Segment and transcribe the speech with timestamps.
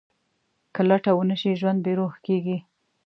[0.73, 2.57] که لټه ونه شي، ژوند بېروح کېږي.